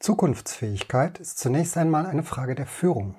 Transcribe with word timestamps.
Zukunftsfähigkeit 0.00 1.18
ist 1.18 1.38
zunächst 1.38 1.76
einmal 1.76 2.06
eine 2.06 2.22
Frage 2.22 2.54
der 2.54 2.64
Führung. 2.64 3.16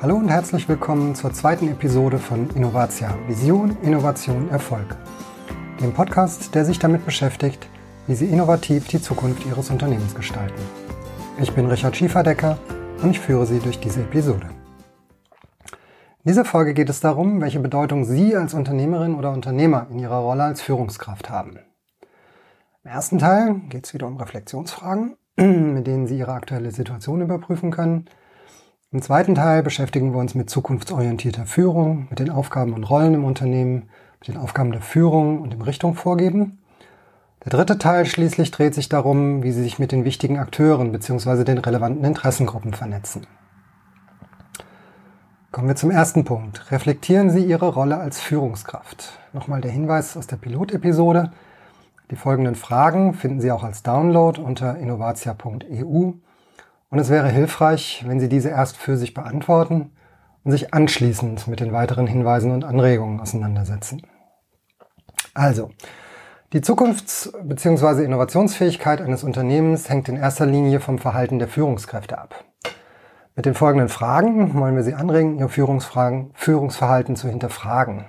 Hallo 0.00 0.16
und 0.16 0.30
herzlich 0.30 0.66
willkommen 0.66 1.14
zur 1.14 1.34
zweiten 1.34 1.68
Episode 1.68 2.18
von 2.18 2.48
Innovatia 2.56 3.14
Vision, 3.26 3.76
Innovation, 3.82 4.48
Erfolg. 4.48 4.96
Dem 5.82 5.92
Podcast, 5.92 6.54
der 6.54 6.64
sich 6.64 6.78
damit 6.78 7.04
beschäftigt, 7.04 7.68
wie 8.06 8.14
Sie 8.14 8.30
innovativ 8.30 8.88
die 8.88 9.02
Zukunft 9.02 9.44
Ihres 9.44 9.68
Unternehmens 9.68 10.14
gestalten. 10.14 10.62
Ich 11.38 11.52
bin 11.52 11.66
Richard 11.66 11.94
Schieferdecker 11.94 12.56
und 13.02 13.10
ich 13.10 13.20
führe 13.20 13.44
Sie 13.44 13.58
durch 13.58 13.78
diese 13.78 14.00
Episode. 14.00 14.48
In 16.22 16.28
dieser 16.28 16.44
Folge 16.44 16.74
geht 16.74 16.90
es 16.90 17.00
darum, 17.00 17.40
welche 17.40 17.60
Bedeutung 17.60 18.04
Sie 18.04 18.36
als 18.36 18.52
Unternehmerin 18.52 19.14
oder 19.14 19.32
Unternehmer 19.32 19.86
in 19.90 19.98
Ihrer 19.98 20.18
Rolle 20.18 20.42
als 20.42 20.60
Führungskraft 20.60 21.30
haben. 21.30 21.58
Im 22.84 22.90
ersten 22.90 23.18
Teil 23.18 23.54
geht 23.70 23.86
es 23.86 23.94
wieder 23.94 24.06
um 24.06 24.18
Reflexionsfragen, 24.18 25.16
mit 25.36 25.86
denen 25.86 26.06
Sie 26.06 26.18
Ihre 26.18 26.34
aktuelle 26.34 26.72
Situation 26.72 27.22
überprüfen 27.22 27.70
können. 27.70 28.04
Im 28.92 29.00
zweiten 29.00 29.34
Teil 29.34 29.62
beschäftigen 29.62 30.12
wir 30.12 30.20
uns 30.20 30.34
mit 30.34 30.50
zukunftsorientierter 30.50 31.46
Führung, 31.46 32.08
mit 32.10 32.18
den 32.18 32.28
Aufgaben 32.28 32.74
und 32.74 32.84
Rollen 32.84 33.14
im 33.14 33.24
Unternehmen, 33.24 33.88
mit 34.18 34.28
den 34.28 34.36
Aufgaben 34.36 34.72
der 34.72 34.82
Führung 34.82 35.40
und 35.40 35.54
dem 35.54 35.62
Richtung 35.62 35.94
vorgeben. 35.94 36.58
Der 37.46 37.50
dritte 37.50 37.78
Teil 37.78 38.04
schließlich 38.04 38.50
dreht 38.50 38.74
sich 38.74 38.90
darum, 38.90 39.42
wie 39.42 39.52
Sie 39.52 39.62
sich 39.62 39.78
mit 39.78 39.90
den 39.90 40.04
wichtigen 40.04 40.38
Akteuren 40.38 40.92
bzw. 40.92 41.44
den 41.44 41.56
relevanten 41.56 42.04
Interessengruppen 42.04 42.74
vernetzen. 42.74 43.26
Kommen 45.52 45.66
wir 45.66 45.74
zum 45.74 45.90
ersten 45.90 46.24
Punkt. 46.24 46.70
Reflektieren 46.70 47.28
Sie 47.28 47.44
Ihre 47.44 47.74
Rolle 47.74 47.96
als 47.96 48.20
Führungskraft. 48.20 49.18
Nochmal 49.32 49.60
der 49.60 49.72
Hinweis 49.72 50.16
aus 50.16 50.28
der 50.28 50.36
Pilotepisode. 50.36 51.32
Die 52.12 52.16
folgenden 52.16 52.54
Fragen 52.54 53.14
finden 53.14 53.40
Sie 53.40 53.50
auch 53.50 53.64
als 53.64 53.82
Download 53.82 54.40
unter 54.40 54.78
innovatia.eu. 54.78 56.12
Und 56.90 56.98
es 57.00 57.08
wäre 57.08 57.28
hilfreich, 57.28 58.04
wenn 58.06 58.20
Sie 58.20 58.28
diese 58.28 58.50
erst 58.50 58.76
für 58.76 58.96
sich 58.96 59.12
beantworten 59.12 59.90
und 60.44 60.52
sich 60.52 60.72
anschließend 60.72 61.48
mit 61.48 61.58
den 61.58 61.72
weiteren 61.72 62.06
Hinweisen 62.06 62.52
und 62.52 62.64
Anregungen 62.64 63.18
auseinandersetzen. 63.18 64.02
Also, 65.34 65.72
die 66.52 66.60
Zukunfts- 66.60 67.32
bzw. 67.42 68.04
Innovationsfähigkeit 68.04 69.00
eines 69.00 69.24
Unternehmens 69.24 69.88
hängt 69.88 70.08
in 70.08 70.16
erster 70.16 70.46
Linie 70.46 70.78
vom 70.78 71.00
Verhalten 71.00 71.40
der 71.40 71.48
Führungskräfte 71.48 72.18
ab. 72.18 72.44
Mit 73.40 73.46
den 73.46 73.54
folgenden 73.54 73.88
Fragen 73.88 74.52
wollen 74.52 74.76
wir 74.76 74.82
Sie 74.82 74.92
anregen, 74.92 75.38
Ihr 75.38 75.48
Führungsfragen, 75.48 76.30
Führungsverhalten 76.34 77.16
zu 77.16 77.26
hinterfragen. 77.26 78.04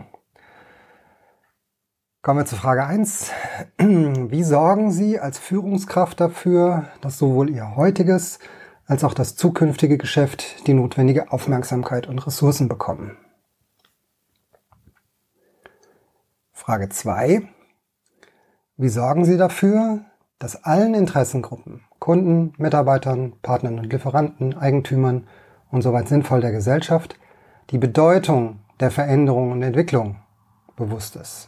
Kommen 2.22 2.42
wir 2.42 2.46
zu 2.46 2.58
Frage 2.58 2.84
1. 2.84 3.32
Wie 3.78 4.44
sorgen 4.44 4.92
Sie 4.92 5.22
als 5.22 5.40
Führungskraft 5.40 6.20
dafür, 6.20 6.90
dass 7.00 7.18
sowohl 7.18 7.50
Ihr 7.50 7.78
heutiges 7.78 8.40
als 8.88 9.06
auch 9.06 9.14
das 9.14 9.38
zukünftige 9.38 9.98
Geschäft 9.98 10.68
die 10.68 10.73
notwendige 10.73 11.32
Aufmerksamkeit 11.32 12.08
und 12.08 12.28
Ressourcen 12.28 12.68
bekommen? 12.68 13.16
Frage 16.52 16.90
2. 16.90 17.48
Wie 18.76 18.90
sorgen 18.90 19.23
Sie 19.23 19.38
dafür, 19.38 20.04
dass 20.42 20.64
allen 20.64 20.95
Interessengruppen, 20.95 21.84
Kunden, 22.00 22.53
Mitarbeitern, 22.58 23.34
Partnern 23.44 23.78
und 23.78 23.94
Lieferanten, 23.94 24.58
Eigentümern 24.58 25.28
und 25.70 25.83
soweit 25.83 26.08
sinnvoll 26.08 26.42
der 26.42 26.52
Gesellschaft 26.52 27.16
die 27.70 27.78
Bedeutung 27.78 28.59
der 28.80 28.89
Veränderung 28.89 29.52
und 29.52 29.61
Entwicklung 29.61 30.16
bewusst 30.75 31.16
ist. 31.16 31.48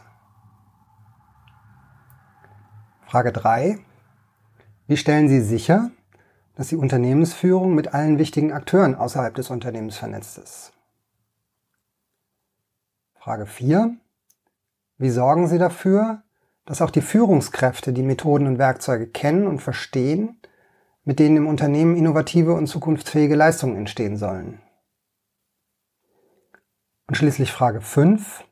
Frage 3.08 3.32
3. 3.32 3.80
Wie 4.86 4.98
stellen 4.98 5.28
Sie 5.28 5.42
sicher, 5.42 5.90
dass 6.56 6.68
die 6.68 6.76
Unternehmensführung 6.76 7.74
mit 7.74 7.96
allen 7.96 8.20
wichtigen 8.20 8.52
Akteuren 8.52 8.94
außerhalb 8.94 9.34
des 9.34 9.50
Unternehmens 9.50 9.98
vernetzt 9.98 10.38
ist? 10.38 10.72
Frage 13.16 13.48
4. 13.48 13.98
Wie 15.00 15.10
sorgen 15.10 15.48
Sie 15.48 15.58
dafür, 15.58 16.22
dass 16.66 16.82
auch 16.82 16.92
die 16.92 17.02
Führungskräfte 17.02 17.94
die 17.94 18.04
Methoden 18.04 18.48
und 18.48 18.58
Werkzeuge 18.58 19.08
kennen 19.08 19.48
und 19.48 19.62
verstehen, 19.62 20.40
mit 21.04 21.20
denen 21.20 21.38
im 21.38 21.48
Unternehmen 21.48 21.96
innovative 21.96 22.54
und 22.54 22.68
zukunftsfähige 22.68 23.36
Leistungen 23.36 23.76
entstehen 23.76 24.18
sollen. 24.18 24.62
Und 27.08 27.16
schließlich 27.16 27.52
Frage 27.52 27.82
5. 27.82 28.46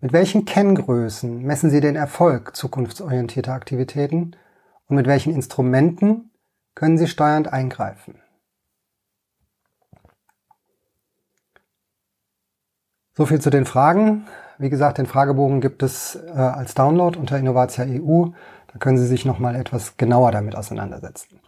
Mit 0.00 0.12
welchen 0.12 0.44
Kenngrößen 0.44 1.42
messen 1.42 1.70
Sie 1.70 1.80
den 1.80 1.96
Erfolg 1.96 2.56
zukunftsorientierter 2.56 3.52
Aktivitäten 3.52 4.36
und 4.86 4.96
mit 4.96 5.06
welchen 5.06 5.34
Instrumenten 5.34 6.30
können 6.74 6.98
Sie 6.98 7.06
steuernd 7.06 7.52
eingreifen? 7.52 8.20
So 13.14 13.24
viel 13.24 13.40
zu 13.40 13.48
den 13.48 13.64
Fragen. 13.64 14.26
Wie 14.58 14.70
gesagt, 14.70 14.98
den 14.98 15.06
Fragebogen 15.06 15.60
gibt 15.60 15.82
es 15.82 16.14
äh, 16.14 16.30
als 16.30 16.74
Download 16.74 17.18
unter 17.18 17.38
Innovatia 17.38 17.84
EU. 17.84 18.26
Da 18.72 18.78
können 18.78 18.96
Sie 18.96 19.06
sich 19.06 19.24
nochmal 19.24 19.54
etwas 19.54 19.96
genauer 19.96 20.32
damit 20.32 20.56
auseinandersetzen. 20.56 21.40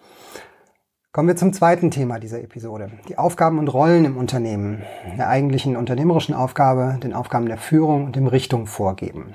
Kommen 1.11 1.29
wir 1.29 1.37
zum 1.37 1.55
zweiten 1.55 1.91
Thema 1.91 2.19
dieser 2.19 2.43
Episode. 2.43 2.91
Die 3.09 3.17
Aufgaben 3.17 3.59
und 3.59 3.69
Rollen 3.69 4.05
im 4.05 4.19
Unternehmen. 4.19 4.83
Der 5.17 5.29
eigentlichen 5.29 5.77
unternehmerischen 5.77 6.35
Aufgabe, 6.35 6.99
den 7.03 7.15
Aufgaben 7.15 7.47
der 7.47 7.57
Führung 7.57 8.05
und 8.05 8.15
dem 8.15 8.27
Richtung 8.27 8.67
vorgeben. 8.67 9.35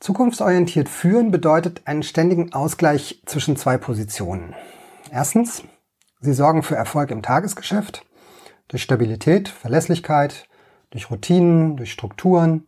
Zukunftsorientiert 0.00 0.88
führen 0.88 1.30
bedeutet 1.30 1.82
einen 1.86 2.02
ständigen 2.02 2.52
Ausgleich 2.52 3.22
zwischen 3.24 3.56
zwei 3.56 3.78
Positionen. 3.78 4.54
Erstens, 5.10 5.62
Sie 6.20 6.34
sorgen 6.34 6.62
für 6.62 6.76
Erfolg 6.76 7.10
im 7.10 7.22
Tagesgeschäft 7.22 8.04
durch 8.68 8.82
Stabilität, 8.82 9.48
Verlässlichkeit, 9.48 10.48
durch 10.90 11.10
Routinen, 11.10 11.76
durch 11.76 11.92
Strukturen. 11.92 12.66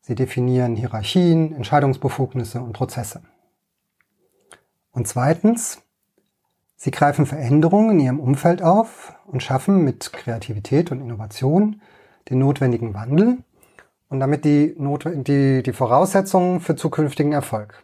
Sie 0.00 0.14
definieren 0.14 0.76
Hierarchien, 0.76 1.54
Entscheidungsbefugnisse 1.54 2.60
und 2.60 2.72
Prozesse. 2.72 3.22
Und 4.92 5.08
zweitens, 5.08 5.82
sie 6.76 6.90
greifen 6.90 7.26
Veränderungen 7.26 7.92
in 7.92 8.00
ihrem 8.00 8.20
Umfeld 8.20 8.62
auf 8.62 9.14
und 9.26 9.42
schaffen 9.42 9.82
mit 9.82 10.12
Kreativität 10.12 10.92
und 10.92 11.00
Innovation 11.00 11.80
den 12.30 12.38
notwendigen 12.38 12.94
Wandel 12.94 13.38
und 14.08 14.20
damit 14.20 14.44
die, 14.44 14.74
Not 14.78 15.04
die, 15.06 15.62
die 15.62 15.72
Voraussetzungen 15.72 16.60
für 16.60 16.76
zukünftigen 16.76 17.32
Erfolg, 17.32 17.82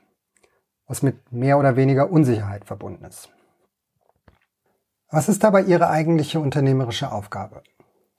was 0.87 1.03
mit 1.03 1.33
mehr 1.33 1.59
oder 1.59 1.77
weniger 1.77 2.11
Unsicherheit 2.11 2.65
verbunden 2.65 3.05
ist. 3.05 3.31
Was 5.13 5.29
ist 5.29 5.43
dabei 5.43 5.63
Ihre 5.63 5.91
eigentliche 5.91 6.39
unternehmerische 6.39 7.11
Aufgabe? 7.11 7.63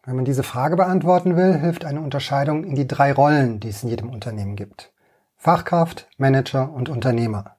Wenn 0.03 0.17
man 0.17 0.25
diese 0.25 0.43
Frage 0.43 0.75
beantworten 0.75 1.37
will, 1.37 1.57
hilft 1.57 1.85
eine 1.85 2.01
Unterscheidung 2.01 2.65
in 2.65 2.75
die 2.75 2.85
drei 2.85 3.13
Rollen, 3.13 3.61
die 3.61 3.69
es 3.69 3.83
in 3.83 3.89
jedem 3.89 4.09
Unternehmen 4.09 4.57
gibt. 4.57 4.91
Fachkraft, 5.37 6.09
Manager 6.17 6.69
und 6.69 6.89
Unternehmer. 6.89 7.55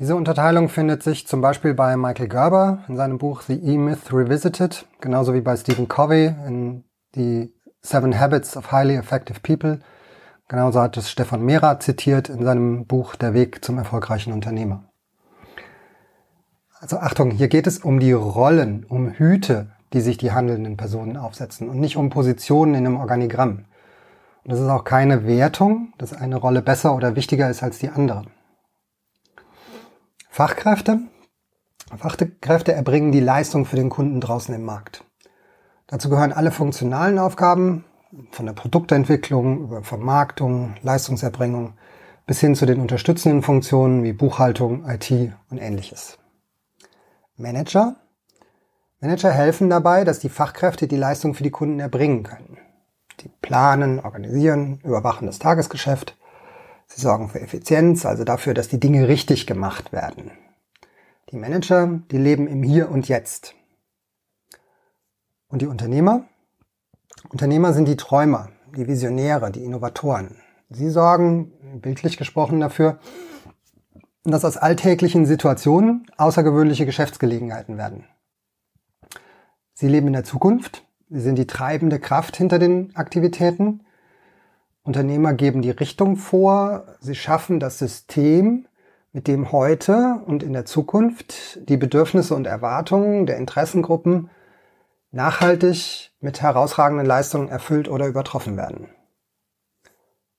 Diese 0.00 0.16
Unterteilung 0.16 0.68
findet 0.68 1.04
sich 1.04 1.28
zum 1.28 1.40
Beispiel 1.40 1.74
bei 1.74 1.96
Michael 1.96 2.28
Gerber 2.28 2.82
in 2.88 2.96
seinem 2.96 3.18
Buch 3.18 3.42
The 3.42 3.54
E-Myth 3.54 4.12
Revisited, 4.12 4.84
genauso 5.00 5.32
wie 5.32 5.40
bei 5.40 5.56
Stephen 5.56 5.86
Covey 5.86 6.34
in 6.44 6.84
die 7.14 7.54
Seven 7.82 8.18
Habits 8.18 8.56
of 8.56 8.72
Highly 8.72 8.96
Effective 8.96 9.38
People. 9.40 9.78
Genauso 10.48 10.80
hat 10.80 10.96
es 10.96 11.08
Stefan 11.08 11.42
Mehrer 11.42 11.78
zitiert 11.78 12.28
in 12.28 12.42
seinem 12.42 12.84
Buch 12.86 13.14
Der 13.14 13.32
Weg 13.32 13.64
zum 13.64 13.78
erfolgreichen 13.78 14.32
Unternehmer. 14.32 14.87
Also 16.80 16.98
Achtung, 16.98 17.32
hier 17.32 17.48
geht 17.48 17.66
es 17.66 17.78
um 17.78 17.98
die 17.98 18.12
Rollen, 18.12 18.84
um 18.88 19.10
Hüte, 19.10 19.72
die 19.92 20.00
sich 20.00 20.16
die 20.16 20.30
handelnden 20.30 20.76
Personen 20.76 21.16
aufsetzen 21.16 21.68
und 21.68 21.80
nicht 21.80 21.96
um 21.96 22.08
Positionen 22.08 22.74
in 22.74 22.86
einem 22.86 23.00
Organigramm. 23.00 23.64
Und 24.44 24.52
das 24.52 24.60
ist 24.60 24.68
auch 24.68 24.84
keine 24.84 25.26
Wertung, 25.26 25.92
dass 25.98 26.12
eine 26.12 26.36
Rolle 26.36 26.62
besser 26.62 26.94
oder 26.94 27.16
wichtiger 27.16 27.50
ist 27.50 27.64
als 27.64 27.78
die 27.78 27.88
andere. 27.88 28.26
Fachkräfte. 30.30 31.00
Fachkräfte 31.96 32.72
erbringen 32.72 33.10
die 33.10 33.20
Leistung 33.20 33.64
für 33.64 33.76
den 33.76 33.90
Kunden 33.90 34.20
draußen 34.20 34.54
im 34.54 34.64
Markt. 34.64 35.04
Dazu 35.88 36.08
gehören 36.10 36.32
alle 36.32 36.52
funktionalen 36.52 37.18
Aufgaben, 37.18 37.84
von 38.30 38.46
der 38.46 38.52
Produktentwicklung 38.52 39.64
über 39.64 39.82
Vermarktung, 39.82 40.76
Leistungserbringung 40.82 41.74
bis 42.26 42.40
hin 42.40 42.54
zu 42.54 42.66
den 42.66 42.80
unterstützenden 42.80 43.42
Funktionen 43.42 44.04
wie 44.04 44.12
Buchhaltung, 44.12 44.88
IT 44.88 45.10
und 45.50 45.58
ähnliches. 45.58 46.18
Manager. 47.38 47.96
Manager 49.00 49.30
helfen 49.30 49.70
dabei, 49.70 50.02
dass 50.02 50.18
die 50.18 50.28
Fachkräfte 50.28 50.88
die 50.88 50.96
Leistung 50.96 51.34
für 51.34 51.44
die 51.44 51.52
Kunden 51.52 51.78
erbringen 51.78 52.24
können. 52.24 52.58
Die 53.20 53.28
planen, 53.28 54.00
organisieren, 54.00 54.80
überwachen 54.84 55.26
das 55.26 55.38
Tagesgeschäft. 55.38 56.16
Sie 56.88 57.00
sorgen 57.00 57.28
für 57.28 57.40
Effizienz, 57.40 58.04
also 58.04 58.24
dafür, 58.24 58.54
dass 58.54 58.68
die 58.68 58.80
Dinge 58.80 59.06
richtig 59.06 59.46
gemacht 59.46 59.92
werden. 59.92 60.32
Die 61.30 61.36
Manager, 61.36 62.00
die 62.10 62.18
leben 62.18 62.48
im 62.48 62.62
Hier 62.62 62.90
und 62.90 63.08
Jetzt. 63.08 63.54
Und 65.48 65.62
die 65.62 65.66
Unternehmer? 65.66 66.24
Unternehmer 67.30 67.72
sind 67.72 67.86
die 67.86 67.96
Träumer, 67.96 68.48
die 68.74 68.88
Visionäre, 68.88 69.52
die 69.52 69.64
Innovatoren. 69.64 70.36
Sie 70.70 70.90
sorgen, 70.90 71.52
bildlich 71.80 72.16
gesprochen, 72.16 72.60
dafür, 72.60 72.98
dass 74.30 74.44
aus 74.44 74.56
alltäglichen 74.56 75.26
Situationen 75.26 76.06
außergewöhnliche 76.16 76.86
Geschäftsgelegenheiten 76.86 77.78
werden. 77.78 78.04
Sie 79.74 79.88
leben 79.88 80.08
in 80.08 80.12
der 80.12 80.24
Zukunft, 80.24 80.84
sie 81.08 81.20
sind 81.20 81.36
die 81.36 81.46
treibende 81.46 82.00
Kraft 82.00 82.36
hinter 82.36 82.58
den 82.58 82.94
Aktivitäten. 82.96 83.84
Unternehmer 84.82 85.34
geben 85.34 85.62
die 85.62 85.70
Richtung 85.70 86.16
vor, 86.16 86.84
sie 87.00 87.14
schaffen 87.14 87.60
das 87.60 87.78
System, 87.78 88.66
mit 89.12 89.26
dem 89.26 89.52
heute 89.52 90.20
und 90.26 90.42
in 90.42 90.52
der 90.52 90.64
Zukunft 90.64 91.58
die 91.68 91.76
Bedürfnisse 91.76 92.34
und 92.34 92.46
Erwartungen 92.46 93.26
der 93.26 93.38
Interessengruppen 93.38 94.30
nachhaltig 95.10 96.12
mit 96.20 96.42
herausragenden 96.42 97.06
Leistungen 97.06 97.48
erfüllt 97.48 97.88
oder 97.88 98.06
übertroffen 98.06 98.56
werden. 98.56 98.88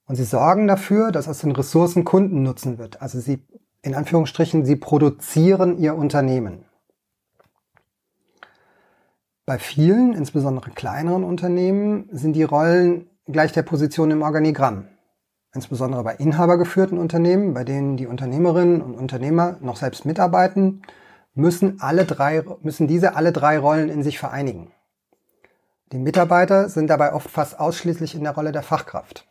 Und 0.06 0.16
sie 0.16 0.24
sorgen 0.24 0.68
dafür, 0.68 1.12
dass 1.12 1.28
aus 1.28 1.40
den 1.40 1.52
Ressourcen 1.52 2.04
Kunden 2.04 2.44
nutzen 2.44 2.78
wird. 2.78 3.02
Also 3.02 3.20
sie, 3.20 3.46
in 3.82 3.96
Anführungsstrichen, 3.96 4.66
sie 4.66 4.76
produzieren 4.76 5.78
ihr 5.78 5.96
Unternehmen. 5.96 6.66
Bei 9.46 9.58
vielen, 9.58 10.14
insbesondere 10.14 10.70
kleineren 10.72 11.24
Unternehmen, 11.24 12.08
sind 12.12 12.34
die 12.34 12.44
Rollen 12.44 13.10
gleich 13.26 13.52
der 13.52 13.64
Position 13.64 14.12
im 14.12 14.22
Organigramm. 14.22 14.88
Insbesondere 15.54 16.04
bei 16.04 16.16
inhabergeführten 16.16 17.00
Unternehmen, 17.00 17.56
bei 17.56 17.64
denen 17.64 17.98
die 17.98 18.06
Unternehmerinnen 18.06 18.82
und 18.82 18.94
Unternehmer 18.94 19.58
noch 19.62 19.78
selbst 19.78 20.06
mitarbeiten, 20.06 20.84
müssen, 21.34 21.82
alle 21.82 22.06
drei, 22.06 22.44
müssen 22.62 22.88
diese 22.88 23.16
alle 23.16 23.32
drei 23.32 23.58
Rollen 23.58 23.90
in 23.90 24.04
sich 24.04 24.20
vereinigen. 24.20 24.72
Die 25.92 25.98
Mitarbeiter 25.98 26.70
sind 26.70 26.88
dabei 26.88 27.14
oft 27.14 27.30
fast 27.30 27.60
ausschließlich 27.60 28.14
in 28.14 28.24
der 28.24 28.34
Rolle 28.36 28.52
der 28.52 28.62
Fachkraft. 28.62 29.26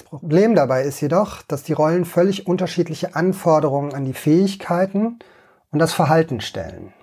Das 0.00 0.08
Problem 0.08 0.54
dabei 0.54 0.84
ist 0.84 1.02
jedoch, 1.02 1.42
dass 1.42 1.62
die 1.62 1.74
Rollen 1.74 2.06
völlig 2.06 2.46
unterschiedliche 2.46 3.14
Anforderungen 3.16 3.92
an 3.92 4.06
die 4.06 4.14
Fähigkeiten 4.14 5.18
und 5.70 5.78
das 5.78 5.92
Verhalten 5.92 6.40
stellen. 6.40 6.94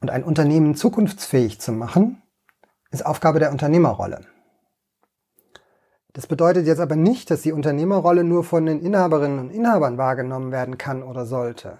Und 0.00 0.08
ein 0.08 0.24
Unternehmen 0.24 0.76
zukunftsfähig 0.76 1.60
zu 1.60 1.72
machen, 1.72 2.22
ist 2.90 3.04
Aufgabe 3.04 3.38
der 3.38 3.50
Unternehmerrolle. 3.50 4.22
Das 6.14 6.26
bedeutet 6.26 6.66
jetzt 6.66 6.80
aber 6.80 6.96
nicht, 6.96 7.30
dass 7.30 7.42
die 7.42 7.52
Unternehmerrolle 7.52 8.24
nur 8.24 8.44
von 8.44 8.64
den 8.64 8.80
Inhaberinnen 8.80 9.38
und 9.38 9.50
Inhabern 9.50 9.98
wahrgenommen 9.98 10.50
werden 10.50 10.78
kann 10.78 11.02
oder 11.02 11.26
sollte. 11.26 11.76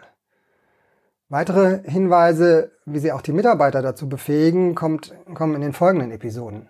Weitere 1.30 1.80
Hinweise, 1.90 2.72
wie 2.84 2.98
Sie 2.98 3.12
auch 3.12 3.22
die 3.22 3.32
Mitarbeiter 3.32 3.80
dazu 3.80 4.06
befähigen, 4.06 4.74
kommt, 4.74 5.14
kommen 5.32 5.54
in 5.54 5.62
den 5.62 5.72
folgenden 5.72 6.10
Episoden. 6.10 6.68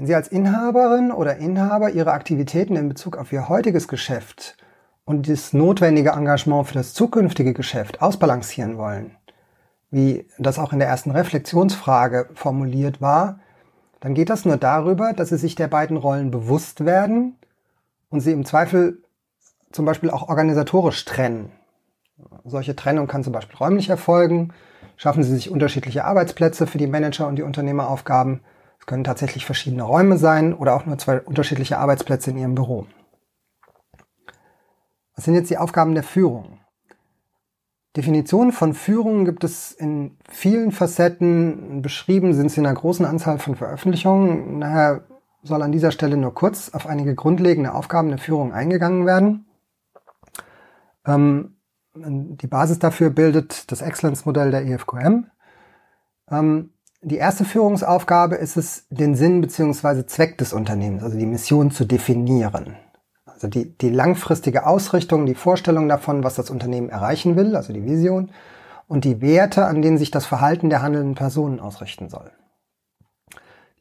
Wenn 0.00 0.06
Sie 0.06 0.14
als 0.14 0.28
Inhaberin 0.28 1.12
oder 1.12 1.36
Inhaber 1.36 1.90
Ihre 1.90 2.12
Aktivitäten 2.12 2.74
in 2.74 2.88
Bezug 2.88 3.18
auf 3.18 3.34
Ihr 3.34 3.50
heutiges 3.50 3.86
Geschäft 3.86 4.56
und 5.04 5.28
das 5.28 5.52
notwendige 5.52 6.12
Engagement 6.12 6.66
für 6.68 6.72
das 6.72 6.94
zukünftige 6.94 7.52
Geschäft 7.52 8.00
ausbalancieren 8.00 8.78
wollen, 8.78 9.14
wie 9.90 10.26
das 10.38 10.58
auch 10.58 10.72
in 10.72 10.78
der 10.78 10.88
ersten 10.88 11.10
Reflexionsfrage 11.10 12.30
formuliert 12.32 13.02
war, 13.02 13.40
dann 14.00 14.14
geht 14.14 14.30
das 14.30 14.46
nur 14.46 14.56
darüber, 14.56 15.12
dass 15.12 15.28
Sie 15.28 15.36
sich 15.36 15.54
der 15.54 15.68
beiden 15.68 15.98
Rollen 15.98 16.30
bewusst 16.30 16.86
werden 16.86 17.36
und 18.08 18.20
sie 18.20 18.32
im 18.32 18.46
Zweifel 18.46 19.02
zum 19.70 19.84
Beispiel 19.84 20.08
auch 20.08 20.30
organisatorisch 20.30 21.04
trennen. 21.04 21.52
Solche 22.46 22.74
Trennung 22.74 23.06
kann 23.06 23.22
zum 23.22 23.34
Beispiel 23.34 23.58
räumlich 23.58 23.90
erfolgen. 23.90 24.54
Schaffen 24.96 25.24
Sie 25.24 25.34
sich 25.34 25.50
unterschiedliche 25.50 26.06
Arbeitsplätze 26.06 26.66
für 26.66 26.78
die 26.78 26.86
Manager 26.86 27.28
und 27.28 27.36
die 27.36 27.42
Unternehmeraufgaben. 27.42 28.40
Es 28.80 28.86
können 28.86 29.04
tatsächlich 29.04 29.46
verschiedene 29.46 29.82
Räume 29.82 30.18
sein 30.18 30.54
oder 30.54 30.74
auch 30.74 30.86
nur 30.86 30.98
zwei 30.98 31.20
unterschiedliche 31.20 31.78
Arbeitsplätze 31.78 32.30
in 32.30 32.38
Ihrem 32.38 32.54
Büro. 32.54 32.86
Was 35.14 35.26
sind 35.26 35.34
jetzt 35.34 35.50
die 35.50 35.58
Aufgaben 35.58 35.94
der 35.94 36.02
Führung? 36.02 36.58
Definitionen 37.96 38.52
von 38.52 38.72
Führung 38.72 39.24
gibt 39.24 39.44
es 39.44 39.72
in 39.72 40.16
vielen 40.28 40.72
Facetten. 40.72 41.82
Beschrieben 41.82 42.32
sind 42.32 42.50
sie 42.50 42.60
in 42.60 42.66
einer 42.66 42.78
großen 42.78 43.04
Anzahl 43.04 43.38
von 43.38 43.56
Veröffentlichungen. 43.56 44.60
Daher 44.60 45.04
soll 45.42 45.62
an 45.62 45.72
dieser 45.72 45.90
Stelle 45.90 46.16
nur 46.16 46.34
kurz 46.34 46.70
auf 46.70 46.86
einige 46.86 47.14
grundlegende 47.14 47.74
Aufgaben 47.74 48.08
der 48.08 48.18
Führung 48.18 48.52
eingegangen 48.52 49.06
werden. 49.06 49.46
Ähm, 51.04 51.56
die 51.94 52.46
Basis 52.46 52.78
dafür 52.78 53.10
bildet 53.10 53.70
das 53.72 53.82
Excellence-Modell 53.82 54.52
der 54.52 54.64
EFQM. 54.66 55.26
Ähm, 56.30 56.72
die 57.02 57.16
erste 57.16 57.44
Führungsaufgabe 57.44 58.36
ist 58.36 58.56
es, 58.56 58.86
den 58.90 59.14
Sinn 59.14 59.40
bzw. 59.40 60.06
Zweck 60.06 60.38
des 60.38 60.52
Unternehmens, 60.52 61.02
also 61.02 61.18
die 61.18 61.26
Mission 61.26 61.70
zu 61.70 61.84
definieren. 61.84 62.76
Also 63.24 63.48
die, 63.48 63.76
die 63.78 63.88
langfristige 63.88 64.66
Ausrichtung, 64.66 65.24
die 65.24 65.34
Vorstellung 65.34 65.88
davon, 65.88 66.24
was 66.24 66.34
das 66.34 66.50
Unternehmen 66.50 66.90
erreichen 66.90 67.36
will, 67.36 67.56
also 67.56 67.72
die 67.72 67.86
Vision, 67.86 68.30
und 68.86 69.04
die 69.04 69.22
Werte, 69.22 69.66
an 69.66 69.82
denen 69.82 69.98
sich 69.98 70.10
das 70.10 70.26
Verhalten 70.26 70.68
der 70.68 70.82
handelnden 70.82 71.14
Personen 71.14 71.60
ausrichten 71.60 72.10
soll. 72.10 72.32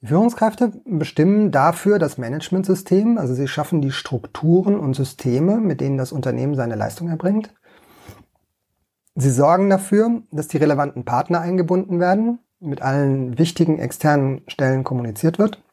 Die 0.01 0.07
Führungskräfte 0.07 0.71
bestimmen 0.85 1.51
dafür 1.51 1.99
das 1.99 2.17
Managementsystem, 2.17 3.17
also 3.17 3.33
sie 3.33 3.49
schaffen 3.49 3.81
die 3.81 3.91
Strukturen 3.91 4.79
und 4.79 4.93
Systeme, 4.93 5.57
mit 5.57 5.81
denen 5.81 5.97
das 5.97 6.13
Unternehmen 6.13 6.55
seine 6.55 6.75
Leistung 6.75 7.09
erbringt. 7.09 7.53
Sie 9.15 9.31
sorgen 9.31 9.69
dafür, 9.69 10.21
dass 10.31 10.47
die 10.47 10.57
relevanten 10.57 11.03
Partner 11.03 11.41
eingebunden 11.41 11.99
werden, 11.99 12.39
mit 12.59 12.81
allen 12.81 13.37
wichtigen 13.37 13.79
externen 13.79 14.41
Stellen 14.47 14.83
kommuniziert 14.83 15.39
wird. 15.39 15.63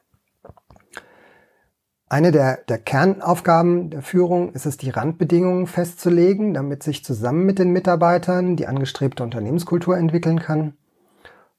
Eine 2.08 2.30
der, 2.30 2.58
der 2.68 2.78
Kernaufgaben 2.78 3.90
der 3.90 4.00
Führung 4.00 4.52
ist 4.52 4.64
es, 4.64 4.76
die 4.76 4.90
Randbedingungen 4.90 5.66
festzulegen, 5.66 6.54
damit 6.54 6.84
sich 6.84 7.04
zusammen 7.04 7.44
mit 7.44 7.58
den 7.58 7.70
Mitarbeitern 7.70 8.54
die 8.54 8.68
angestrebte 8.68 9.24
Unternehmenskultur 9.24 9.96
entwickeln 9.98 10.38
kann. 10.38 10.76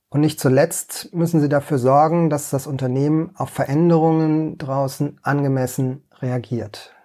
Und 0.09 0.21
nicht 0.21 0.39
zuletzt 0.39 1.13
müssen 1.13 1.41
sie 1.41 1.50
dafür 1.50 1.79
sorgen, 1.79 2.29
dass 2.29 2.50
das 2.50 2.65
Unternehmen 2.65 3.31
auf 3.35 3.50
Veränderungen 3.50 4.57
draußen 4.57 5.19
angemessen 5.21 6.03
reagiert. 6.21 6.95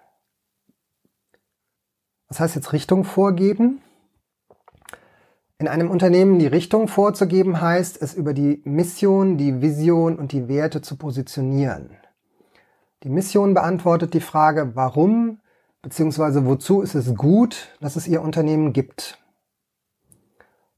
Was 2.29 2.39
heißt 2.39 2.55
jetzt 2.55 2.71
Richtung 2.73 3.03
vorgeben? 3.03 3.82
In 5.59 5.67
einem 5.67 5.89
Unternehmen 5.89 6.39
die 6.39 6.47
Richtung 6.47 6.87
vorzugeben 6.87 7.61
heißt, 7.61 8.01
es 8.01 8.13
über 8.13 8.33
die 8.33 8.61
Mission, 8.65 9.37
die 9.37 9.61
Vision 9.61 10.17
und 10.17 10.31
die 10.31 10.47
Werte 10.47 10.81
zu 10.81 10.97
positionieren. 10.97 11.91
Die 13.03 13.09
Mission 13.09 13.53
beantwortet 13.53 14.13
die 14.13 14.21
Frage, 14.21 14.75
warum 14.75 15.39
bzw. 15.81 16.45
wozu 16.45 16.81
ist 16.81 16.95
es 16.95 17.15
gut, 17.15 17.75
dass 17.81 17.95
es 17.95 18.07
Ihr 18.07 18.21
Unternehmen 18.21 18.73
gibt. 18.73 19.19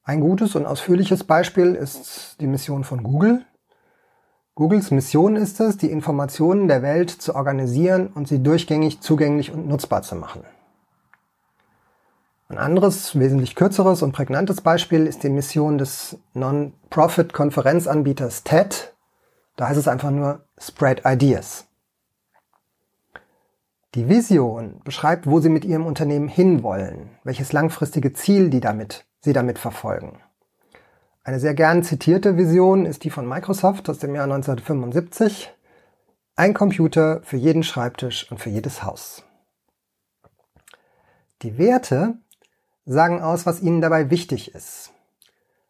Ein 0.03 0.21
gutes 0.21 0.55
und 0.55 0.65
ausführliches 0.65 1.23
Beispiel 1.23 1.73
ist 1.73 2.39
die 2.39 2.47
Mission 2.47 2.83
von 2.83 3.01
Google. 3.01 3.45
Googles 4.53 4.91
Mission 4.91 5.35
ist 5.35 5.59
es, 5.59 5.77
die 5.77 5.89
Informationen 5.91 6.67
der 6.67 6.81
Welt 6.81 7.09
zu 7.09 7.35
organisieren 7.35 8.07
und 8.07 8.27
sie 8.27 8.41
durchgängig 8.41 9.01
zugänglich 9.01 9.51
und 9.51 9.67
nutzbar 9.67 10.01
zu 10.01 10.15
machen. 10.15 10.43
Ein 12.47 12.59
anderes, 12.59 13.17
wesentlich 13.17 13.55
kürzeres 13.55 14.03
und 14.03 14.11
prägnantes 14.11 14.61
Beispiel 14.61 15.07
ist 15.07 15.23
die 15.23 15.29
Mission 15.29 15.79
des 15.79 16.19
Non-Profit-Konferenzanbieters 16.35 18.43
TED. 18.43 18.93
Da 19.55 19.69
heißt 19.69 19.79
es 19.79 19.87
einfach 19.87 20.11
nur 20.11 20.45
Spread 20.59 21.01
Ideas. 21.05 21.65
Die 23.95 24.07
Vision 24.07 24.79
beschreibt, 24.83 25.25
wo 25.25 25.39
Sie 25.39 25.49
mit 25.49 25.65
Ihrem 25.65 25.87
Unternehmen 25.87 26.27
hinwollen, 26.27 27.09
welches 27.23 27.51
langfristige 27.51 28.13
Ziel 28.13 28.51
die 28.51 28.59
damit, 28.59 29.07
Sie 29.21 29.33
damit 29.33 29.57
verfolgen. 29.57 30.19
Eine 31.23 31.39
sehr 31.39 31.55
gern 31.55 31.81
zitierte 31.81 32.37
Vision 32.37 32.85
ist 32.85 33.05
die 33.05 33.09
von 33.09 33.27
Microsoft 33.27 33.89
aus 33.89 33.97
dem 33.97 34.13
Jahr 34.13 34.25
1975. 34.25 35.51
Ein 36.35 36.53
Computer 36.53 37.21
für 37.23 37.37
jeden 37.37 37.63
Schreibtisch 37.63 38.29
und 38.29 38.37
für 38.37 38.51
jedes 38.51 38.83
Haus. 38.83 39.23
Die 41.41 41.57
Werte 41.57 42.19
sagen 42.85 43.21
aus, 43.21 43.45
was 43.45 43.61
ihnen 43.61 43.81
dabei 43.81 44.09
wichtig 44.09 44.53
ist. 44.53 44.91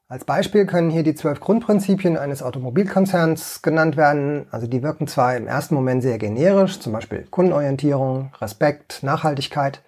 Als 0.07 0.23
Beispiel 0.23 0.67
können 0.67 0.91
hier 0.91 1.01
die 1.01 1.15
zwölf 1.15 1.39
Grundprinzipien 1.39 2.15
eines 2.15 2.43
Automobilkonzerns 2.43 3.63
genannt 3.63 3.97
werden. 3.97 4.45
Also 4.51 4.67
die 4.67 4.83
wirken 4.83 5.07
zwar 5.07 5.35
im 5.35 5.47
ersten 5.47 5.73
Moment 5.73 6.03
sehr 6.03 6.19
generisch, 6.19 6.79
zum 6.79 6.93
Beispiel 6.93 7.25
Kundenorientierung, 7.31 8.31
Respekt, 8.39 9.01
Nachhaltigkeit. 9.01 9.81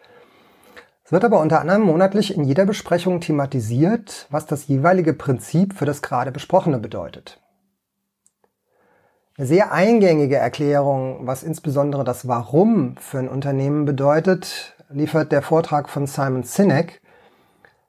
Es 1.06 1.12
wird 1.12 1.24
aber 1.24 1.40
unter 1.40 1.62
anderem 1.62 1.84
monatlich 1.84 2.36
in 2.36 2.44
jeder 2.44 2.66
Besprechung 2.66 3.22
thematisiert, 3.22 4.26
was 4.32 4.48
das 4.48 4.68
jeweilige 4.68 5.14
Prinzip 5.14 5.74
für 5.74 5.86
das 5.86 6.02
gerade 6.02 6.32
Besprochene 6.32 6.80
bedeutet. 6.80 7.40
Eine 9.38 9.46
sehr 9.46 9.72
eingängige 9.72 10.38
Erklärung, 10.38 11.28
was 11.28 11.44
insbesondere 11.44 12.04
das 12.04 12.28
Warum 12.28 12.98
für 12.98 13.20
ein 13.20 13.30
Unternehmen 13.30 13.86
bedeutet, 13.86 14.76
liefert 14.90 15.32
der 15.32 15.44
Vortrag 15.44 15.90
von 15.90 16.08
Simon 16.08 16.42
Sinek, 16.42 17.00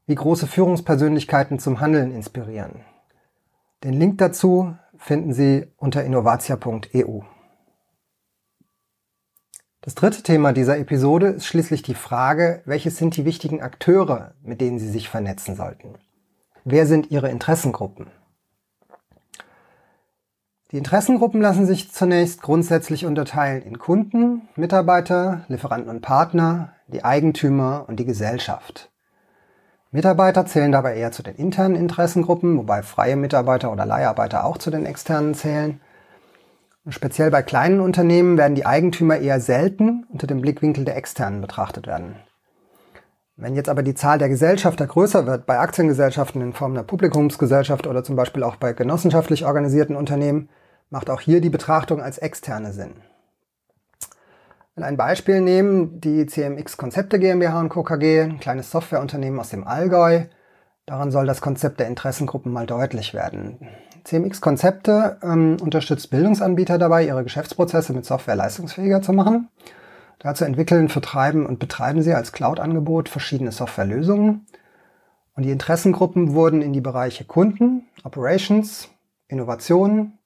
wie 0.09 0.15
große 0.15 0.47
Führungspersönlichkeiten 0.47 1.59
zum 1.59 1.81
Handeln 1.81 2.13
inspirieren. 2.13 2.81
Den 3.85 3.93
Link 3.93 4.17
dazu 4.19 4.75
finden 4.97 5.35
Sie 5.35 5.67
unter 5.77 6.03
innovatia.eu. 6.03 7.21
Das 9.83 9.95
dritte 9.95 10.23
Thema 10.23 10.53
dieser 10.53 10.79
Episode 10.79 11.29
ist 11.29 11.47
schließlich 11.47 11.83
die 11.83 11.95
Frage, 11.95 12.63
welches 12.65 12.97
sind 12.97 13.17
die 13.17 13.27
wichtigen 13.27 13.61
Akteure, 13.61 14.33
mit 14.43 14.63
denen 14.63 14.79
Sie 14.79 14.89
sich 14.89 15.11
vernetzen 15.11 15.55
sollten? 15.55 15.95
Wer 16.65 16.87
sind 16.87 17.11
Ihre 17.11 17.29
Interessengruppen? 17.29 18.07
Die 20.73 20.79
Interessengruppen 20.79 21.41
lassen 21.41 21.67
sich 21.67 21.93
zunächst 21.93 22.41
grundsätzlich 22.41 23.05
unterteilen 23.05 23.63
in 23.63 23.79
Kunden, 23.79 24.49
Mitarbeiter, 24.57 25.45
Lieferanten 25.49 25.91
und 25.91 26.01
Partner, 26.01 26.73
die 26.87 27.05
Eigentümer 27.05 27.85
und 27.89 28.01
die 28.01 28.05
Gesellschaft. 28.07 28.91
Mitarbeiter 29.91 30.45
zählen 30.45 30.71
dabei 30.71 30.97
eher 30.97 31.13
zu 31.13 31.23
den 31.23 31.37
internen 31.37 31.75
Interessengruppen, 31.75 32.59
wobei 32.59 32.83
freie 32.83 33.17
Mitarbeiter 33.17 33.73
oder 33.73 33.87
Leiharbeiter 33.87 34.45
auch 34.45 34.59
zu 34.59 34.71
den 34.71 34.85
externen 34.85 35.35
zählen. 35.35 35.81
Und 36.85 36.93
speziell 36.93 37.31
bei 37.31 37.43
kleinen 37.43 37.81
Unternehmen 37.81 38.37
werden 38.37 38.55
die 38.55 38.67
Eigentümer 38.67 39.17
eher 39.17 39.41
selten 39.41 40.07
unter 40.11 40.27
dem 40.27 40.43
Blickwinkel 40.43 40.85
der 40.85 40.97
externen 40.97 41.41
betrachtet 41.41 41.87
werden. 41.87 42.17
Wenn 43.37 43.55
jetzt 43.55 43.69
aber 43.69 43.83
die 43.83 43.95
Zahl 43.95 44.19
der 44.19 44.29
Gesellschafter 44.29 44.87
größer 44.87 45.25
wird, 45.25 45.47
bei 45.47 45.59
Aktiengesellschaften 45.59 46.43
in 46.43 46.53
Form 46.53 46.73
einer 46.73 46.83
Publikumsgesellschaft 46.83 47.87
oder 47.87 48.05
zum 48.05 48.17
Beispiel 48.17 48.43
auch 48.43 48.57
bei 48.57 48.73
genossenschaftlich 48.73 49.47
organisierten 49.47 49.97
Unternehmen, 49.97 50.49
macht 50.91 51.09
auch 51.09 51.21
hier 51.21 51.41
die 51.41 51.51
Betrachtung 51.51 52.03
als 52.03 52.19
externe 52.19 52.73
Sinn. 52.73 52.95
Wenn 54.79 54.85
ein 54.85 54.97
Beispiel 54.97 55.41
nehmen, 55.41 56.01
die 56.01 56.25
CMX 56.27 56.77
Konzepte 56.77 57.19
GmbH 57.19 57.59
und 57.59 57.69
Co. 57.69 57.83
KG, 57.83 58.21
ein 58.21 58.39
kleines 58.39 58.71
Softwareunternehmen 58.71 59.41
aus 59.41 59.49
dem 59.49 59.67
Allgäu. 59.67 60.27
Daran 60.87 61.11
soll 61.11 61.27
das 61.27 61.41
Konzept 61.41 61.81
der 61.81 61.89
Interessengruppen 61.89 62.53
mal 62.53 62.65
deutlich 62.65 63.13
werden. 63.13 63.59
CMX 64.05 64.41
Konzepte 64.41 65.19
ähm, 65.21 65.57
unterstützt 65.61 66.11
Bildungsanbieter 66.11 66.79
dabei, 66.79 67.05
ihre 67.05 67.25
Geschäftsprozesse 67.25 67.93
mit 67.93 68.07
Software 68.07 68.37
leistungsfähiger 68.37 69.03
zu 69.03 69.13
machen. 69.13 69.49
Dazu 70.21 70.45
entwickeln, 70.45 70.89
vertreiben 70.89 71.45
und 71.45 71.59
betreiben 71.59 72.03
sie 72.03 72.15
als 72.15 72.31
Cloud-Angebot 72.31 73.09
verschiedene 73.09 73.51
Softwarelösungen. 73.51 74.47
Und 75.35 75.43
die 75.43 75.51
Interessengruppen 75.51 76.35
wurden 76.35 76.63
in 76.63 76.73
die 76.73 76.81
Bereiche 76.81 77.25
Kunden, 77.25 77.89
Operations, 78.05 78.89
Innovation, 79.27 80.19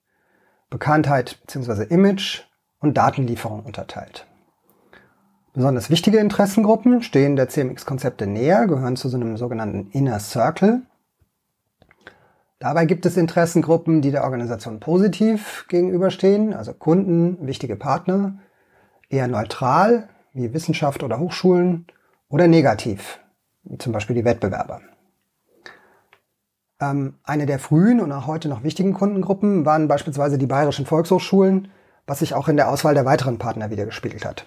Bekanntheit 0.68 1.40
bzw. 1.40 1.84
Image 1.84 2.42
und 2.80 2.98
Datenlieferung 2.98 3.62
unterteilt. 3.62 4.26
Besonders 5.54 5.90
wichtige 5.90 6.18
Interessengruppen 6.18 7.02
stehen 7.02 7.36
der 7.36 7.48
CMX-Konzepte 7.48 8.26
näher, 8.26 8.66
gehören 8.66 8.96
zu 8.96 9.10
so 9.10 9.18
einem 9.18 9.36
sogenannten 9.36 9.90
Inner 9.90 10.18
Circle. 10.18 10.80
Dabei 12.58 12.86
gibt 12.86 13.04
es 13.04 13.18
Interessengruppen, 13.18 14.00
die 14.00 14.12
der 14.12 14.24
Organisation 14.24 14.80
positiv 14.80 15.66
gegenüberstehen, 15.68 16.54
also 16.54 16.72
Kunden, 16.72 17.46
wichtige 17.46 17.76
Partner, 17.76 18.38
eher 19.10 19.28
neutral, 19.28 20.08
wie 20.32 20.54
Wissenschaft 20.54 21.02
oder 21.02 21.18
Hochschulen, 21.18 21.86
oder 22.30 22.48
negativ, 22.48 23.18
wie 23.64 23.76
zum 23.76 23.92
Beispiel 23.92 24.16
die 24.16 24.24
Wettbewerber. 24.24 24.80
Ähm, 26.80 27.16
eine 27.24 27.44
der 27.44 27.58
frühen 27.58 28.00
und 28.00 28.10
auch 28.10 28.26
heute 28.26 28.48
noch 28.48 28.64
wichtigen 28.64 28.94
Kundengruppen 28.94 29.66
waren 29.66 29.86
beispielsweise 29.86 30.38
die 30.38 30.46
bayerischen 30.46 30.86
Volkshochschulen, 30.86 31.68
was 32.06 32.20
sich 32.20 32.32
auch 32.32 32.48
in 32.48 32.56
der 32.56 32.70
Auswahl 32.70 32.94
der 32.94 33.04
weiteren 33.04 33.36
Partner 33.36 33.70
wiedergespiegelt 33.70 34.24
hat. 34.24 34.46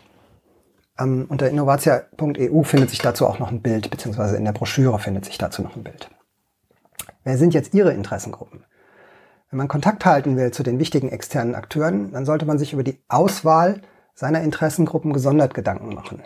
Ähm, 0.98 1.26
unter 1.28 1.50
innovatia.eu 1.50 2.64
findet 2.64 2.90
sich 2.90 3.00
dazu 3.00 3.28
auch 3.28 3.40
noch 3.40 3.52
ein 3.52 3.62
Bild, 3.62 3.90
beziehungsweise 3.90 4.38
in 4.38 4.46
der 4.46 4.54
Broschüre 4.54 5.00
findet 5.00 5.26
sich 5.26 5.38
dazu 5.38 5.62
noch 5.62 5.76
ein 5.76 5.84
Bild. 5.84 6.10
Wer 7.24 7.38
sind 7.38 7.54
jetzt 7.54 7.74
Ihre 7.74 7.92
Interessengruppen? 7.92 8.64
Wenn 9.50 9.58
man 9.58 9.68
Kontakt 9.68 10.06
halten 10.06 10.38
will 10.38 10.52
zu 10.52 10.64
den 10.64 10.80
wichtigen 10.80 11.10
externen 11.10 11.56
Akteuren, 11.56 12.12
dann 12.12 12.26
sollte 12.26 12.46
man 12.46 12.58
sich 12.58 12.74
über 12.74 12.84
die 12.84 13.00
Auswahl 13.08 13.82
seiner 14.14 14.42
Interessengruppen 14.42 15.14
gesondert 15.14 15.54
Gedanken 15.54 15.94
machen. 15.94 16.24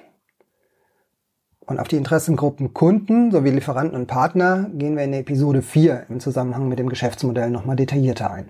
Und 1.66 1.80
auf 1.80 1.88
die 1.88 1.98
Interessengruppen 1.98 2.74
Kunden 2.74 3.32
sowie 3.32 3.52
Lieferanten 3.52 3.96
und 3.96 4.08
Partner 4.08 4.70
gehen 4.74 4.96
wir 4.96 5.04
in 5.04 5.12
der 5.12 5.20
Episode 5.22 5.62
4 5.62 6.06
im 6.10 6.20
Zusammenhang 6.20 6.68
mit 6.68 6.80
dem 6.80 6.90
Geschäftsmodell 6.90 7.52
nochmal 7.52 7.76
detaillierter 7.76 8.32
ein. 8.32 8.50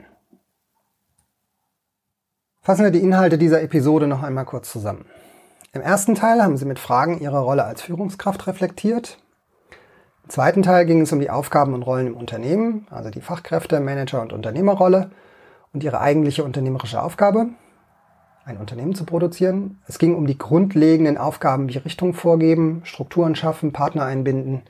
Fassen 2.62 2.84
wir 2.84 2.92
die 2.92 3.00
Inhalte 3.00 3.38
dieser 3.38 3.62
Episode 3.62 4.08
noch 4.08 4.24
einmal 4.24 4.46
kurz 4.46 4.72
zusammen. 4.72 5.06
Im 5.72 5.82
ersten 5.82 6.16
Teil 6.16 6.42
haben 6.42 6.58
Sie 6.58 6.66
mit 6.66 6.80
Fragen 6.80 7.20
Ihre 7.20 7.42
Rolle 7.42 7.64
als 7.64 7.84
Führungskraft 7.84 8.48
reflektiert. 8.48 9.20
Im 10.24 10.32
zweiten 10.32 10.64
Teil 10.64 10.88
ging 10.88 11.02
es 11.02 11.12
um 11.12 11.20
die 11.20 11.30
Aufgaben 11.30 11.76
und 11.76 11.84
Rollen 11.84 12.08
im 12.08 12.18
Unternehmen, 12.18 12.88
also 12.90 13.12
die 13.12 13.22
Fachkräfte, 13.22 13.80
Manager 13.80 14.24
und 14.24 14.34
Unternehmerrolle 14.34 15.12
und 15.72 15.84
ihre 15.84 16.02
eigentliche 16.02 16.44
unternehmerische 16.44 17.00
Aufgabe, 17.04 17.50
ein 18.46 18.58
Unternehmen 18.58 18.96
zu 18.96 19.06
produzieren. 19.06 19.80
Es 19.88 20.00
ging 20.00 20.16
um 20.16 20.26
die 20.26 20.40
grundlegenden 20.40 21.20
Aufgaben 21.20 21.70
wie 21.70 21.78
Richtung 21.78 22.16
vorgeben, 22.16 22.82
Strukturen 22.84 23.36
schaffen, 23.36 23.72
Partner 23.72 24.06
einbinden, 24.06 24.64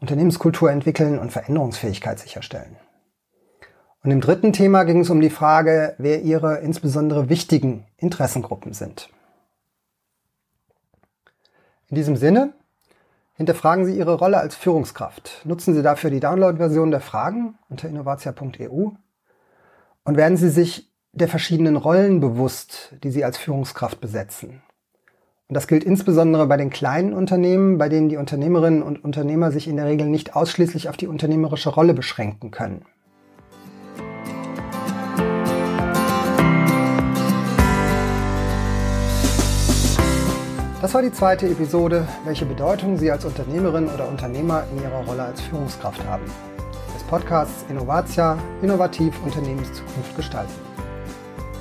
Unternehmenskultur 0.00 0.70
entwickeln 0.70 1.18
und 1.18 1.32
Veränderungsfähigkeit 1.32 2.18
sicherstellen. 2.18 2.76
Und 4.02 4.10
im 4.10 4.22
dritten 4.22 4.54
Thema 4.54 4.84
ging 4.84 5.00
es 5.00 5.10
um 5.10 5.20
die 5.20 5.28
Frage, 5.28 5.96
wer 5.98 6.22
Ihre 6.22 6.60
insbesondere 6.60 7.28
wichtigen 7.28 7.84
Interessengruppen 7.98 8.72
sind. 8.72 9.10
In 11.90 11.96
diesem 11.96 12.14
Sinne, 12.16 12.52
hinterfragen 13.34 13.84
Sie 13.84 13.96
Ihre 13.96 14.14
Rolle 14.14 14.38
als 14.38 14.54
Führungskraft. 14.54 15.42
Nutzen 15.44 15.74
Sie 15.74 15.82
dafür 15.82 16.10
die 16.10 16.20
Download-Version 16.20 16.92
der 16.92 17.00
Fragen 17.00 17.58
unter 17.68 17.88
innovatia.eu 17.88 18.90
und 20.04 20.16
werden 20.16 20.36
Sie 20.36 20.50
sich 20.50 20.92
der 21.12 21.26
verschiedenen 21.26 21.76
Rollen 21.76 22.20
bewusst, 22.20 22.94
die 23.02 23.10
Sie 23.10 23.24
als 23.24 23.38
Führungskraft 23.38 24.00
besetzen. 24.00 24.62
Und 25.48 25.54
das 25.54 25.66
gilt 25.66 25.82
insbesondere 25.82 26.46
bei 26.46 26.56
den 26.56 26.70
kleinen 26.70 27.12
Unternehmen, 27.12 27.76
bei 27.76 27.88
denen 27.88 28.08
die 28.08 28.18
Unternehmerinnen 28.18 28.84
und 28.84 29.02
Unternehmer 29.02 29.50
sich 29.50 29.66
in 29.66 29.74
der 29.74 29.86
Regel 29.86 30.06
nicht 30.06 30.36
ausschließlich 30.36 30.88
auf 30.88 30.96
die 30.96 31.08
unternehmerische 31.08 31.70
Rolle 31.70 31.92
beschränken 31.92 32.52
können. 32.52 32.84
Das 40.80 40.94
war 40.94 41.02
die 41.02 41.12
zweite 41.12 41.46
Episode, 41.46 42.08
welche 42.24 42.46
Bedeutung 42.46 42.96
Sie 42.96 43.10
als 43.10 43.26
Unternehmerin 43.26 43.86
oder 43.90 44.08
Unternehmer 44.08 44.64
in 44.72 44.82
Ihrer 44.82 45.04
Rolle 45.04 45.24
als 45.24 45.42
Führungskraft 45.42 46.02
haben. 46.06 46.24
Des 46.94 47.02
Podcasts 47.02 47.66
Innovatia, 47.68 48.38
innovativ 48.62 49.14
Unternehmenszukunft 49.22 50.16
gestalten. 50.16 50.54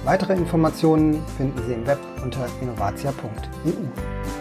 Weitere 0.06 0.36
Informationen 0.36 1.22
finden 1.36 1.62
Sie 1.68 1.74
im 1.74 1.86
Web 1.86 2.00
unter 2.24 2.46
innovatia.eu. 2.62 4.39